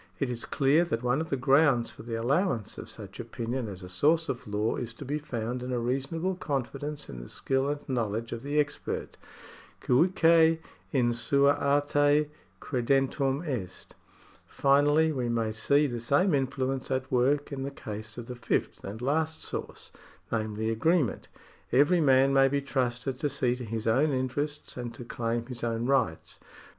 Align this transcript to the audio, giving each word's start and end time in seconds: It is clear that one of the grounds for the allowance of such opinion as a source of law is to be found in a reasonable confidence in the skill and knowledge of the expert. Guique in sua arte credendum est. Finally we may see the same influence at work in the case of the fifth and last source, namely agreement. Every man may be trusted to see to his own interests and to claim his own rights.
It 0.17 0.31
is 0.31 0.45
clear 0.45 0.83
that 0.85 1.03
one 1.03 1.21
of 1.21 1.29
the 1.29 1.37
grounds 1.37 1.91
for 1.91 2.01
the 2.01 2.15
allowance 2.15 2.79
of 2.79 2.89
such 2.89 3.19
opinion 3.19 3.67
as 3.67 3.83
a 3.83 3.87
source 3.87 4.29
of 4.29 4.47
law 4.47 4.75
is 4.77 4.95
to 4.95 5.05
be 5.05 5.19
found 5.19 5.61
in 5.61 5.71
a 5.71 5.77
reasonable 5.77 6.33
confidence 6.33 7.07
in 7.07 7.21
the 7.21 7.29
skill 7.29 7.69
and 7.69 7.87
knowledge 7.87 8.31
of 8.31 8.41
the 8.41 8.59
expert. 8.59 9.15
Guique 9.79 10.59
in 10.91 11.13
sua 11.13 11.51
arte 11.53 12.31
credendum 12.59 13.47
est. 13.47 13.93
Finally 14.47 15.11
we 15.11 15.29
may 15.29 15.51
see 15.51 15.85
the 15.85 15.99
same 15.99 16.33
influence 16.33 16.89
at 16.89 17.11
work 17.11 17.51
in 17.51 17.61
the 17.61 17.69
case 17.69 18.17
of 18.17 18.25
the 18.25 18.33
fifth 18.33 18.83
and 18.83 19.03
last 19.03 19.43
source, 19.43 19.91
namely 20.31 20.71
agreement. 20.71 21.27
Every 21.71 22.01
man 22.01 22.33
may 22.33 22.47
be 22.47 22.59
trusted 22.63 23.19
to 23.19 23.29
see 23.29 23.55
to 23.55 23.63
his 23.65 23.85
own 23.85 24.09
interests 24.11 24.77
and 24.77 24.91
to 24.95 25.05
claim 25.05 25.45
his 25.45 25.63
own 25.63 25.85
rights. 25.85 26.39